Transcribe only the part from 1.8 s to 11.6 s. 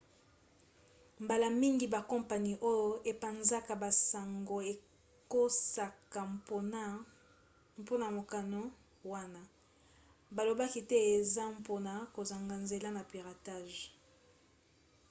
bakompani oyo epanzaka basango ekosaka mpona mokano wana balobaki te eza